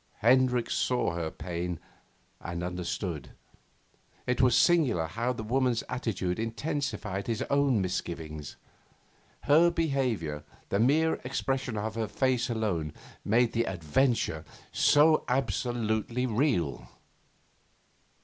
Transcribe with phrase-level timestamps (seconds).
[0.21, 1.79] Hendricks saw her pain
[2.39, 3.33] and understood.
[4.25, 8.55] It was singular how the woman's attitude intensified his own misgivings;
[9.41, 12.93] her behaviour, the mere expression of her face alone,
[13.23, 16.87] made the adventure so absolutely real.